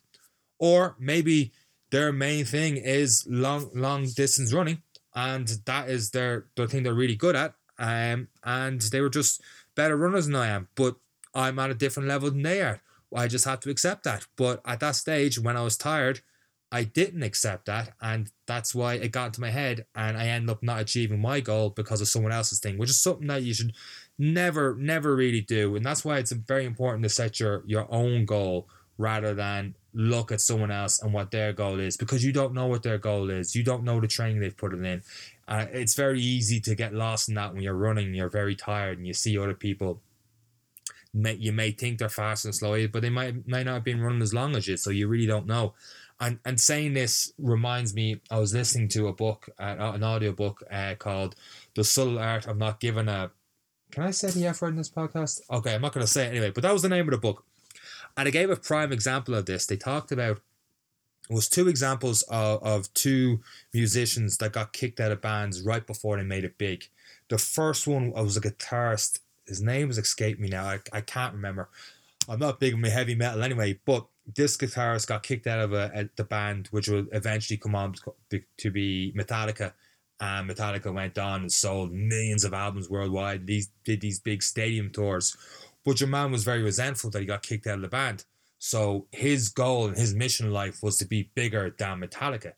Or 0.60 0.96
maybe 1.00 1.52
their 1.92 2.12
main 2.12 2.46
thing 2.46 2.78
is 2.78 3.26
long, 3.28 3.70
long 3.74 4.08
distance 4.16 4.54
running, 4.54 4.82
and 5.16 5.48
that 5.66 5.90
is 5.90 6.12
their 6.12 6.46
the 6.56 6.68
thing 6.68 6.84
they're 6.84 6.94
really 6.94 7.16
good 7.16 7.36
at. 7.36 7.54
Um, 7.80 8.28
and 8.44 8.80
they 8.82 9.02
were 9.02 9.10
just 9.10 9.42
better 9.76 9.98
runners 9.98 10.28
than 10.28 10.36
I 10.36 10.48
am, 10.48 10.68
but 10.76 10.96
I'm 11.34 11.58
at 11.60 11.72
a 11.72 11.76
different 11.76 12.10
level 12.10 12.30
than 12.30 12.44
they 12.44 12.62
are. 12.62 12.82
I 13.16 13.28
just 13.28 13.46
have 13.46 13.60
to 13.62 13.70
accept 13.70 14.04
that. 14.04 14.28
But 14.38 14.62
at 14.66 14.80
that 14.82 14.96
stage, 14.96 15.40
when 15.40 15.58
I 15.58 15.64
was 15.64 15.78
tired, 15.78 16.22
I 16.72 16.86
didn't 16.86 17.24
accept 17.24 17.66
that, 17.66 17.94
and 18.02 18.32
that's 18.46 18.74
why 18.74 18.94
it 18.94 19.12
got 19.12 19.28
into 19.28 19.42
my 19.42 19.50
head, 19.50 19.86
and 19.94 20.18
I 20.18 20.28
end 20.28 20.50
up 20.50 20.64
not 20.64 20.80
achieving 20.80 21.20
my 21.20 21.42
goal 21.42 21.70
because 21.70 22.00
of 22.00 22.08
someone 22.08 22.32
else's 22.32 22.60
thing, 22.60 22.78
which 22.78 22.90
is 22.90 23.02
something 23.02 23.28
that 23.28 23.44
you 23.44 23.54
should 23.54 23.74
never, 24.18 24.76
never 24.76 25.14
really 25.16 25.42
do, 25.42 25.76
and 25.76 25.86
that's 25.86 26.06
why 26.06 26.18
it's 26.18 26.32
very 26.32 26.66
important 26.66 27.04
to 27.04 27.10
set 27.10 27.40
your 27.40 27.64
your 27.66 27.88
own 27.94 28.26
goal 28.26 28.70
rather 28.98 29.34
than 29.34 29.76
look 29.94 30.32
at 30.32 30.40
someone 30.40 30.72
else 30.72 31.02
and 31.02 31.12
what 31.12 31.32
their 31.32 31.52
goal 31.52 31.80
is, 31.80 31.98
because 31.98 32.24
you 32.24 32.32
don't 32.32 32.54
know 32.54 32.68
what 32.68 32.84
their 32.84 32.98
goal 32.98 33.30
is, 33.30 33.54
you 33.54 33.64
don't 33.64 33.84
know 33.84 34.00
the 34.00 34.08
training 34.08 34.40
they've 34.40 34.56
put 34.56 34.74
it 34.74 34.82
in. 34.86 35.02
Uh, 35.50 35.66
it's 35.74 35.96
very 35.96 36.22
easy 36.22 36.62
to 36.62 36.74
get 36.74 36.94
lost 36.94 37.28
in 37.28 37.36
that 37.36 37.54
when 37.54 37.62
you're 37.62 37.74
running, 37.74 38.14
you're 38.14 38.30
very 38.30 38.56
tired, 38.56 38.98
and 38.98 39.06
you 39.06 39.14
see 39.14 39.38
other 39.38 39.54
people 39.54 40.02
you 41.14 41.52
may 41.52 41.72
think 41.72 41.98
they're 41.98 42.08
fast 42.08 42.46
and 42.46 42.56
slow, 42.56 42.88
but 42.88 43.02
they 43.02 43.10
might 43.10 43.46
might 43.46 43.66
not 43.66 43.74
have 43.74 43.84
been 43.84 44.00
running 44.00 44.22
as 44.22 44.34
long 44.34 44.56
as 44.56 44.66
you, 44.70 44.78
so 44.78 44.90
you 44.90 45.10
really 45.10 45.28
don't 45.28 45.46
know 45.46 45.74
and 46.22 46.40
and 46.46 46.62
saying 46.62 46.94
this 46.94 47.34
reminds 47.38 47.94
me 47.94 48.22
i 48.30 48.40
was 48.40 48.54
listening 48.54 48.88
to 48.88 49.08
a 49.08 49.14
book 49.14 49.50
uh, 49.60 49.76
an 49.94 50.04
audio 50.04 50.32
book 50.32 50.64
uh, 50.72 50.96
called 50.98 51.36
the 51.76 51.84
subtle 51.84 52.20
art 52.20 52.48
of 52.48 52.58
not 52.58 52.80
giving 52.80 53.10
a 53.10 53.32
can 53.92 54.04
i 54.04 54.12
say 54.12 54.30
the 54.30 54.48
f 54.48 54.62
word 54.62 54.70
in 54.70 54.76
this 54.78 54.90
podcast? 54.90 55.42
Okay 55.52 55.76
i'm 55.76 55.82
not 55.82 55.94
going 55.94 56.06
to 56.06 56.12
say 56.12 56.26
it 56.26 56.30
anyway 56.30 56.52
but 56.52 56.64
that 56.64 56.72
was 56.72 56.84
the 56.84 56.90
name 56.90 57.08
of 57.08 57.12
the 57.12 57.18
book. 57.18 57.44
And 58.18 58.28
I 58.28 58.32
gave 58.32 58.50
a 58.50 58.56
prime 58.56 58.92
example 58.92 59.36
of 59.36 59.46
this. 59.46 59.66
They 59.66 59.78
talked 59.78 60.12
about 60.12 60.42
it 61.30 61.34
was 61.34 61.48
two 61.48 61.70
examples 61.70 62.24
of, 62.24 62.62
of 62.62 62.94
two 62.94 63.40
musicians 63.74 64.38
that 64.38 64.52
got 64.52 64.74
kicked 64.74 65.00
out 65.00 65.12
of 65.12 65.22
bands 65.22 65.62
right 65.62 65.86
before 65.86 66.18
they 66.18 66.24
made 66.24 66.44
it 66.44 66.58
big. 66.58 66.90
The 67.30 67.38
first 67.38 67.88
one 67.88 68.12
was 68.12 68.36
a 68.36 68.42
guitarist. 68.42 69.20
His 69.48 69.62
name 69.62 69.88
has 69.88 69.98
escaped 69.98 70.42
me 70.42 70.50
now. 70.50 70.66
I, 70.66 70.80
I 70.92 71.02
can't 71.02 71.34
remember. 71.34 71.70
I'm 72.28 72.40
not 72.40 72.60
big 72.60 72.74
on 72.74 72.82
my 72.82 72.90
heavy 72.90 73.16
metal 73.16 73.44
anyway 73.44 73.80
but 73.86 74.06
this 74.36 74.58
guitarist 74.58 75.08
got 75.08 75.24
kicked 75.24 75.48
out 75.48 75.60
of 75.60 75.74
uh, 75.74 75.90
a, 75.94 76.02
a, 76.02 76.10
the 76.16 76.24
band, 76.24 76.68
which 76.72 76.88
would 76.88 77.08
eventually 77.12 77.58
come 77.58 77.76
on 77.76 77.96
to 78.30 78.72
be 78.72 79.14
Metallica. 79.18 79.74
And 80.20 80.50
Metallica 80.50 80.94
went 80.94 81.18
on 81.18 81.42
and 81.42 81.52
sold 81.52 81.92
millions 81.92 82.44
of 82.44 82.54
albums 82.54 82.90
worldwide. 82.90 83.48
These 83.48 83.72
did 83.84 84.02
these 84.02 84.20
big 84.20 84.44
stadium 84.44 84.92
tours, 84.92 85.36
but 85.84 86.00
your 86.00 86.10
man 86.10 86.32
was 86.32 86.44
very 86.44 86.62
resentful 86.62 87.10
that 87.10 87.20
he 87.20 87.26
got 87.26 87.42
kicked 87.42 87.66
out 87.66 87.76
of 87.76 87.82
the 87.82 87.88
band. 87.88 88.26
So 88.60 89.08
his 89.12 89.50
goal 89.50 89.88
and 89.88 89.98
his 89.98 90.14
mission 90.14 90.46
in 90.46 90.54
life 90.54 90.84
was 90.84 90.98
to 90.98 91.06
be 91.06 91.32
bigger 91.34 91.76
than 91.76 92.00
Metallica. 92.00 92.54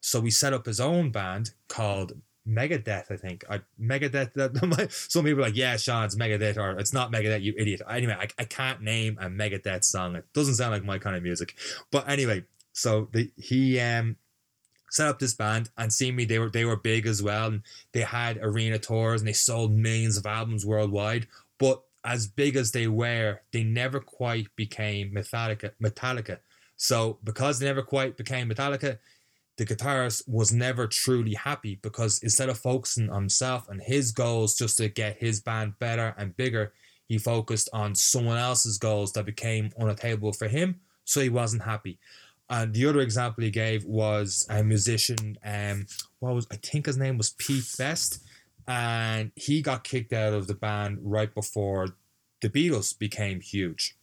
So 0.00 0.20
he 0.20 0.30
set 0.30 0.52
up 0.52 0.66
his 0.66 0.78
own 0.78 1.10
band 1.10 1.50
called 1.66 2.12
Megadeth, 2.48 3.10
I 3.10 3.16
think. 3.16 3.44
I 3.50 3.60
Megadeth. 3.80 4.32
That, 4.34 4.92
some 5.08 5.24
people 5.24 5.40
are 5.40 5.46
like, 5.46 5.56
yeah, 5.56 5.76
Sean, 5.76 6.04
it's 6.04 6.16
Megadeth, 6.16 6.56
or 6.56 6.78
it's 6.78 6.92
not 6.92 7.12
Megadeth, 7.12 7.42
you 7.42 7.54
idiot. 7.56 7.82
Anyway, 7.88 8.16
I, 8.18 8.28
I 8.38 8.44
can't 8.44 8.80
name 8.80 9.18
a 9.20 9.26
Megadeth 9.26 9.84
song. 9.84 10.16
It 10.16 10.24
doesn't 10.32 10.54
sound 10.54 10.72
like 10.72 10.84
my 10.84 10.98
kind 10.98 11.16
of 11.16 11.22
music. 11.22 11.56
But 11.90 12.08
anyway, 12.08 12.44
so 12.72 13.08
the, 13.12 13.30
he 13.36 13.80
um 13.80 14.16
set 14.90 15.08
up 15.08 15.18
this 15.18 15.34
band 15.34 15.70
and 15.76 15.92
see 15.92 16.10
me 16.10 16.24
they 16.24 16.38
were 16.38 16.50
they 16.50 16.64
were 16.64 16.76
big 16.76 17.06
as 17.06 17.22
well 17.22 17.48
and 17.48 17.62
they 17.92 18.00
had 18.00 18.38
arena 18.38 18.78
tours 18.78 19.20
and 19.20 19.28
they 19.28 19.32
sold 19.32 19.72
millions 19.72 20.16
of 20.16 20.24
albums 20.24 20.64
worldwide 20.64 21.26
but 21.58 21.82
as 22.04 22.26
big 22.26 22.56
as 22.56 22.72
they 22.72 22.86
were 22.86 23.40
they 23.52 23.62
never 23.62 24.00
quite 24.00 24.46
became 24.56 25.10
metallica 25.12 25.72
metallica 25.82 26.38
so 26.76 27.18
because 27.24 27.58
they 27.58 27.66
never 27.66 27.82
quite 27.82 28.16
became 28.16 28.48
metallica 28.48 28.98
the 29.58 29.66
guitarist 29.66 30.26
was 30.28 30.52
never 30.52 30.86
truly 30.86 31.34
happy 31.34 31.78
because 31.82 32.20
instead 32.22 32.48
of 32.48 32.58
focusing 32.58 33.10
on 33.10 33.22
himself 33.22 33.68
and 33.68 33.82
his 33.82 34.12
goals 34.12 34.56
just 34.56 34.78
to 34.78 34.88
get 34.88 35.18
his 35.18 35.40
band 35.40 35.78
better 35.80 36.14
and 36.16 36.36
bigger, 36.36 36.72
he 37.08 37.18
focused 37.18 37.68
on 37.72 37.94
someone 37.94 38.38
else's 38.38 38.78
goals 38.78 39.12
that 39.12 39.26
became 39.26 39.70
unattainable 39.80 40.32
for 40.32 40.46
him, 40.46 40.80
so 41.04 41.20
he 41.20 41.28
wasn't 41.28 41.62
happy. 41.62 41.98
And 42.48 42.72
the 42.72 42.86
other 42.86 43.00
example 43.00 43.44
he 43.44 43.50
gave 43.50 43.84
was 43.84 44.46
a 44.48 44.62
musician, 44.62 45.36
um, 45.44 45.86
what 46.20 46.34
was 46.34 46.46
I 46.52 46.56
think 46.56 46.86
his 46.86 46.96
name 46.96 47.18
was 47.18 47.30
Pete 47.30 47.74
Best. 47.76 48.22
and 48.68 49.32
he 49.34 49.60
got 49.60 49.82
kicked 49.82 50.12
out 50.12 50.34
of 50.34 50.46
the 50.46 50.54
band 50.54 50.98
right 51.02 51.34
before 51.34 51.96
the 52.42 52.48
Beatles 52.48 52.96
became 52.96 53.40
huge. 53.40 53.97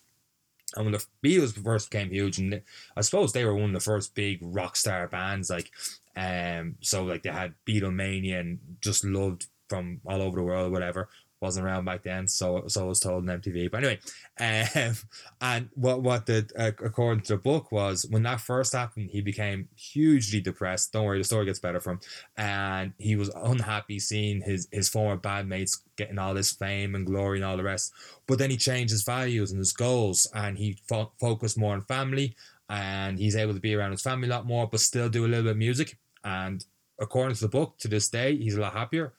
And 0.75 0.85
when 0.85 0.93
the 0.93 1.05
Beatles 1.23 1.61
first 1.63 1.89
became 1.89 2.09
huge, 2.09 2.39
and 2.39 2.61
I 2.97 3.01
suppose 3.01 3.31
they 3.31 3.45
were 3.45 3.55
one 3.55 3.65
of 3.65 3.73
the 3.73 3.79
first 3.79 4.15
big 4.15 4.39
rock 4.41 4.75
star 4.75 5.07
bands, 5.07 5.49
like, 5.49 5.71
um, 6.15 6.75
so 6.81 7.03
like 7.03 7.23
they 7.23 7.29
had 7.29 7.53
Beatlemania 7.65 8.39
and 8.39 8.59
just 8.81 9.03
loved 9.03 9.47
from 9.69 10.01
all 10.05 10.21
over 10.21 10.37
the 10.37 10.43
world, 10.43 10.67
or 10.67 10.71
whatever 10.71 11.09
wasn't 11.45 11.65
around 11.65 11.85
back 11.85 12.03
then, 12.03 12.27
so 12.27 12.63
so 12.67 12.83
I 12.83 12.87
was 12.87 12.99
told 12.99 13.29
on 13.29 13.39
MTV. 13.39 13.71
But 13.71 13.83
anyway, 13.83 13.99
um, 14.39 14.95
and 15.41 15.69
what 15.75 16.01
what 16.01 16.25
the 16.25 16.49
uh, 16.57 16.71
according 16.83 17.23
to 17.25 17.33
the 17.33 17.37
book 17.37 17.71
was 17.71 18.05
when 18.09 18.23
that 18.23 18.41
first 18.41 18.73
happened, 18.73 19.11
he 19.11 19.21
became 19.21 19.69
hugely 19.75 20.41
depressed. 20.41 20.91
Don't 20.91 21.05
worry, 21.05 21.19
the 21.19 21.23
story 21.23 21.45
gets 21.45 21.59
better 21.59 21.79
from, 21.79 21.99
and 22.35 22.93
he 22.97 23.15
was 23.15 23.29
unhappy 23.29 23.99
seeing 23.99 24.41
his 24.41 24.67
his 24.71 24.89
former 24.89 25.17
bandmates 25.17 25.79
getting 25.95 26.19
all 26.19 26.33
this 26.33 26.51
fame 26.51 26.95
and 26.95 27.05
glory 27.05 27.37
and 27.37 27.45
all 27.45 27.57
the 27.57 27.63
rest. 27.63 27.93
But 28.27 28.39
then 28.39 28.49
he 28.49 28.57
changed 28.57 28.91
his 28.91 29.03
values 29.03 29.51
and 29.51 29.59
his 29.59 29.71
goals, 29.71 30.27
and 30.33 30.57
he 30.57 30.77
fo- 30.89 31.11
focused 31.19 31.57
more 31.57 31.73
on 31.73 31.81
family, 31.83 32.35
and 32.69 33.19
he's 33.19 33.35
able 33.35 33.53
to 33.53 33.59
be 33.59 33.75
around 33.75 33.91
his 33.91 34.01
family 34.01 34.27
a 34.27 34.31
lot 34.31 34.45
more, 34.45 34.67
but 34.67 34.79
still 34.79 35.09
do 35.09 35.25
a 35.25 35.27
little 35.27 35.43
bit 35.43 35.51
of 35.51 35.57
music. 35.57 35.97
And 36.23 36.65
according 36.99 37.35
to 37.35 37.41
the 37.41 37.49
book, 37.49 37.77
to 37.79 37.87
this 37.87 38.09
day, 38.09 38.35
he's 38.35 38.55
a 38.55 38.61
lot 38.61 38.73
happier 38.73 39.13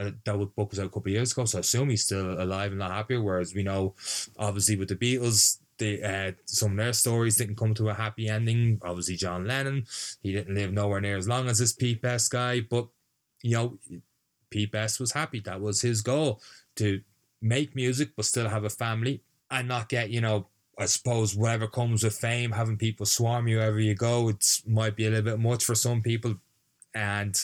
uh, 0.00 0.10
that 0.24 0.54
book 0.56 0.70
was 0.70 0.80
out 0.80 0.86
a 0.86 0.88
couple 0.88 1.10
of 1.10 1.14
years 1.14 1.32
ago, 1.32 1.44
so 1.44 1.58
I 1.58 1.60
assume 1.60 1.90
he's 1.90 2.04
still 2.04 2.40
alive 2.42 2.72
and 2.72 2.78
not 2.78 2.90
happier. 2.90 3.20
Whereas 3.22 3.54
we 3.54 3.62
know, 3.62 3.94
obviously, 4.38 4.76
with 4.76 4.88
the 4.88 4.96
Beatles, 4.96 5.58
the 5.78 6.02
uh, 6.02 6.32
some 6.46 6.72
of 6.72 6.76
their 6.78 6.92
stories 6.92 7.36
didn't 7.36 7.56
come 7.56 7.74
to 7.74 7.90
a 7.90 7.94
happy 7.94 8.28
ending. 8.28 8.80
Obviously, 8.82 9.16
John 9.16 9.46
Lennon, 9.46 9.84
he 10.22 10.32
didn't 10.32 10.54
live 10.54 10.72
nowhere 10.72 11.00
near 11.00 11.16
as 11.16 11.28
long 11.28 11.48
as 11.48 11.58
this 11.58 11.72
Pete 11.72 12.00
Best 12.00 12.30
guy, 12.30 12.60
but 12.60 12.88
you 13.42 13.52
know, 13.52 13.78
Pete 14.48 14.72
Best 14.72 15.00
was 15.00 15.12
happy. 15.12 15.40
That 15.40 15.60
was 15.60 15.82
his 15.82 16.00
goal 16.00 16.40
to 16.76 17.00
make 17.42 17.74
music, 17.74 18.10
but 18.16 18.24
still 18.24 18.48
have 18.48 18.64
a 18.64 18.70
family 18.70 19.22
and 19.50 19.68
not 19.68 19.88
get 19.88 20.10
you 20.10 20.20
know. 20.20 20.46
I 20.78 20.86
suppose 20.86 21.36
whatever 21.36 21.66
comes 21.66 22.04
with 22.04 22.16
fame, 22.16 22.52
having 22.52 22.78
people 22.78 23.04
swarm 23.04 23.46
you 23.48 23.58
wherever 23.58 23.78
you 23.78 23.94
go, 23.94 24.30
it 24.30 24.62
might 24.66 24.96
be 24.96 25.04
a 25.04 25.10
little 25.10 25.32
bit 25.32 25.38
much 25.38 25.62
for 25.62 25.74
some 25.74 26.00
people, 26.00 26.36
and 26.94 27.38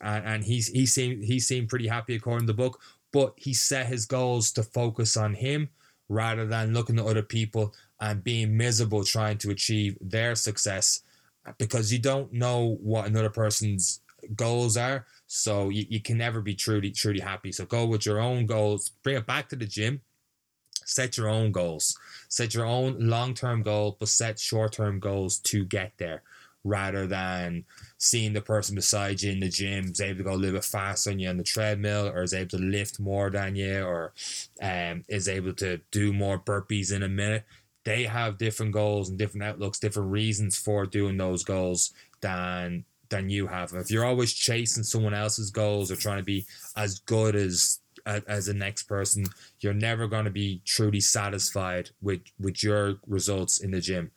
and, 0.00 0.24
and 0.24 0.44
he's 0.44 0.68
he 0.68 0.86
seemed 0.86 1.24
he 1.24 1.40
seemed 1.40 1.68
pretty 1.68 1.88
happy 1.88 2.14
according 2.16 2.46
to 2.46 2.52
the 2.52 2.56
book. 2.56 2.80
But 3.12 3.34
he 3.36 3.54
set 3.54 3.86
his 3.86 4.04
goals 4.06 4.52
to 4.52 4.62
focus 4.62 5.16
on 5.16 5.34
him 5.34 5.70
rather 6.08 6.46
than 6.46 6.74
looking 6.74 6.98
at 6.98 7.06
other 7.06 7.22
people 7.22 7.74
and 8.00 8.22
being 8.22 8.56
miserable 8.56 9.04
trying 9.04 9.38
to 9.38 9.50
achieve 9.50 9.96
their 10.00 10.34
success 10.34 11.02
because 11.58 11.92
you 11.92 11.98
don't 11.98 12.32
know 12.32 12.76
what 12.82 13.06
another 13.06 13.30
person's 13.30 14.00
goals 14.36 14.76
are. 14.76 15.06
So 15.26 15.68
you, 15.70 15.86
you 15.88 16.00
can 16.00 16.18
never 16.18 16.40
be 16.40 16.54
truly 16.54 16.90
truly 16.90 17.20
happy. 17.20 17.52
So 17.52 17.64
go 17.64 17.86
with 17.86 18.04
your 18.04 18.20
own 18.20 18.46
goals. 18.46 18.90
Bring 19.02 19.16
it 19.16 19.26
back 19.26 19.48
to 19.50 19.56
the 19.56 19.66
gym. 19.66 20.02
Set 20.84 21.16
your 21.16 21.28
own 21.28 21.52
goals. 21.52 21.96
Set 22.28 22.54
your 22.54 22.64
own 22.64 22.96
long 22.98 23.34
term 23.34 23.62
goal, 23.62 23.96
but 23.98 24.08
set 24.08 24.38
short 24.38 24.72
term 24.72 25.00
goals 25.00 25.38
to 25.40 25.64
get 25.64 25.92
there 25.98 26.22
rather 26.68 27.06
than 27.06 27.64
seeing 27.98 28.32
the 28.32 28.40
person 28.40 28.74
beside 28.74 29.20
you 29.22 29.32
in 29.32 29.40
the 29.40 29.48
gym 29.48 29.86
is 29.90 30.00
able 30.00 30.18
to 30.18 30.24
go 30.24 30.32
a 30.32 30.36
little 30.36 30.56
bit 30.56 30.64
faster 30.64 31.10
than 31.10 31.18
you 31.18 31.28
on 31.28 31.36
the 31.36 31.44
treadmill 31.44 32.08
or 32.08 32.22
is 32.22 32.34
able 32.34 32.50
to 32.50 32.58
lift 32.58 33.00
more 33.00 33.30
than 33.30 33.56
you 33.56 33.82
or 33.82 34.12
um, 34.62 35.04
is 35.08 35.28
able 35.28 35.52
to 35.52 35.80
do 35.90 36.12
more 36.12 36.38
burpees 36.38 36.92
in 36.92 37.02
a 37.02 37.08
minute 37.08 37.44
they 37.84 38.04
have 38.04 38.38
different 38.38 38.72
goals 38.72 39.08
and 39.08 39.18
different 39.18 39.44
outlooks 39.44 39.78
different 39.78 40.10
reasons 40.10 40.56
for 40.56 40.86
doing 40.86 41.16
those 41.16 41.42
goals 41.42 41.92
than 42.20 42.84
than 43.08 43.30
you 43.30 43.46
have. 43.46 43.72
If 43.72 43.90
you're 43.90 44.04
always 44.04 44.32
chasing 44.32 44.82
someone 44.82 45.14
else's 45.14 45.50
goals 45.50 45.90
or 45.90 45.96
trying 45.96 46.18
to 46.18 46.24
be 46.24 46.46
as 46.76 47.00
good 47.00 47.34
as 47.34 47.80
as 48.26 48.46
the 48.46 48.54
next 48.54 48.84
person 48.84 49.26
you're 49.60 49.74
never 49.74 50.06
going 50.06 50.24
to 50.24 50.30
be 50.30 50.62
truly 50.64 51.00
satisfied 51.00 51.90
with 52.00 52.20
with 52.40 52.62
your 52.62 52.94
results 53.06 53.60
in 53.60 53.70
the 53.70 53.80
gym 53.80 54.10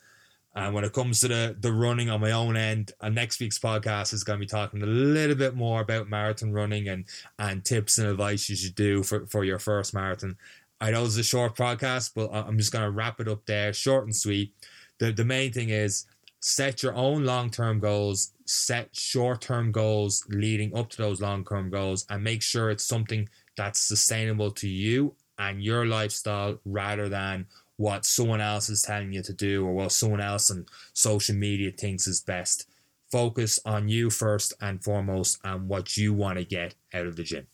and 0.54 0.74
when 0.74 0.84
it 0.84 0.92
comes 0.92 1.20
to 1.20 1.28
the, 1.28 1.56
the 1.58 1.72
running 1.72 2.10
on 2.10 2.20
my 2.20 2.32
own 2.32 2.56
end, 2.56 2.92
uh, 3.00 3.08
next 3.08 3.40
week's 3.40 3.58
podcast 3.58 4.12
is 4.12 4.22
going 4.22 4.38
to 4.38 4.44
be 4.44 4.48
talking 4.48 4.82
a 4.82 4.86
little 4.86 5.36
bit 5.36 5.54
more 5.54 5.80
about 5.80 6.10
marathon 6.10 6.52
running 6.52 6.88
and, 6.88 7.06
and 7.38 7.64
tips 7.64 7.98
and 7.98 8.08
advice 8.08 8.48
you 8.50 8.56
should 8.56 8.74
do 8.74 9.02
for, 9.02 9.26
for 9.26 9.44
your 9.44 9.58
first 9.58 9.94
marathon. 9.94 10.36
I 10.80 10.90
know 10.90 11.04
it's 11.04 11.16
a 11.16 11.22
short 11.22 11.56
podcast, 11.56 12.12
but 12.14 12.28
I'm 12.34 12.58
just 12.58 12.72
going 12.72 12.84
to 12.84 12.90
wrap 12.90 13.20
it 13.20 13.28
up 13.28 13.46
there, 13.46 13.72
short 13.72 14.04
and 14.04 14.14
sweet. 14.14 14.52
The, 14.98 15.12
the 15.12 15.24
main 15.24 15.52
thing 15.52 15.70
is 15.70 16.06
set 16.40 16.82
your 16.82 16.94
own 16.94 17.24
long 17.24 17.50
term 17.50 17.78
goals, 17.78 18.32
set 18.44 18.94
short 18.94 19.40
term 19.40 19.72
goals 19.72 20.26
leading 20.28 20.76
up 20.76 20.90
to 20.90 20.98
those 20.98 21.22
long 21.22 21.44
term 21.44 21.70
goals, 21.70 22.04
and 22.10 22.22
make 22.22 22.42
sure 22.42 22.70
it's 22.70 22.84
something 22.84 23.28
that's 23.56 23.80
sustainable 23.80 24.50
to 24.50 24.68
you 24.68 25.14
and 25.38 25.62
your 25.62 25.86
lifestyle 25.86 26.58
rather 26.64 27.08
than 27.08 27.46
what 27.82 28.04
someone 28.04 28.40
else 28.40 28.68
is 28.68 28.80
telling 28.80 29.12
you 29.12 29.20
to 29.24 29.32
do 29.32 29.66
or 29.66 29.72
what 29.72 29.90
someone 29.90 30.20
else 30.20 30.52
on 30.52 30.64
social 30.92 31.34
media 31.34 31.72
thinks 31.72 32.06
is 32.06 32.20
best. 32.20 32.68
Focus 33.10 33.58
on 33.66 33.88
you 33.88 34.08
first 34.08 34.54
and 34.60 34.84
foremost 34.84 35.40
and 35.42 35.68
what 35.68 35.96
you 35.96 36.12
want 36.12 36.38
to 36.38 36.44
get 36.44 36.76
out 36.94 37.06
of 37.06 37.16
the 37.16 37.24
gym. 37.24 37.44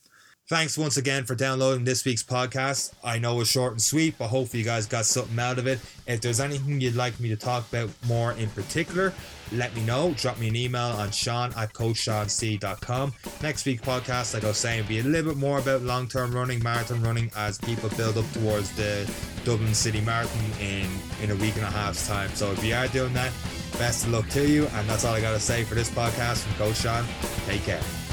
Thanks 0.46 0.76
once 0.76 0.98
again 0.98 1.24
for 1.24 1.34
downloading 1.34 1.84
this 1.84 2.04
week's 2.04 2.22
podcast. 2.22 2.92
I 3.02 3.18
know 3.18 3.40
it's 3.40 3.48
short 3.48 3.72
and 3.72 3.80
sweet, 3.80 4.18
but 4.18 4.28
hopefully 4.28 4.58
you 4.58 4.66
guys 4.66 4.84
got 4.84 5.06
something 5.06 5.38
out 5.38 5.58
of 5.58 5.66
it. 5.66 5.78
If 6.06 6.20
there's 6.20 6.40
anything 6.40 6.78
you'd 6.78 6.94
like 6.94 7.18
me 7.20 7.30
to 7.30 7.36
talk 7.36 7.66
about 7.72 7.88
more 8.06 8.32
in 8.32 8.50
particular, 8.50 9.14
let 9.52 9.74
me 9.74 9.82
know. 9.82 10.14
Drop 10.16 10.38
me 10.38 10.48
an 10.48 10.56
email 10.56 10.80
on 10.80 11.10
sean 11.10 11.52
at 11.56 11.72
coachseanc.com. 11.72 13.12
Next 13.42 13.64
week's 13.66 13.82
podcast, 13.82 14.34
like 14.34 14.44
I 14.44 14.48
was 14.48 14.58
saying, 14.58 14.82
will 14.82 14.88
be 14.88 15.00
a 15.00 15.02
little 15.02 15.32
bit 15.32 15.38
more 15.38 15.58
about 15.58 15.82
long 15.82 16.08
term 16.08 16.32
running, 16.32 16.62
marathon 16.62 17.02
running 17.02 17.30
as 17.36 17.58
people 17.58 17.88
build 17.90 18.18
up 18.18 18.30
towards 18.32 18.72
the 18.72 19.10
Dublin 19.44 19.74
City 19.74 20.00
Marathon 20.00 20.60
in, 20.60 20.86
in 21.22 21.30
a 21.30 21.36
week 21.36 21.56
and 21.56 21.64
a 21.64 21.70
half's 21.70 22.06
time. 22.06 22.30
So 22.34 22.52
if 22.52 22.64
you 22.64 22.74
are 22.74 22.88
doing 22.88 23.12
that, 23.14 23.32
best 23.78 24.04
of 24.04 24.12
luck 24.12 24.28
to 24.30 24.46
you. 24.46 24.66
And 24.74 24.88
that's 24.88 25.04
all 25.04 25.14
I 25.14 25.20
got 25.20 25.32
to 25.32 25.40
say 25.40 25.64
for 25.64 25.74
this 25.74 25.90
podcast 25.90 26.38
from 26.38 26.54
Coach 26.54 26.76
Sean. 26.76 27.04
Take 27.46 27.62
care. 27.62 28.07